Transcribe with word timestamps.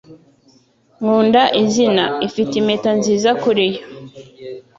Nkunda 0.99 1.43
izina. 1.63 2.03
Ifite 2.27 2.53
impeta 2.61 2.91
nziza 2.99 3.29
kuri 3.41 3.65
yo. 3.73 3.81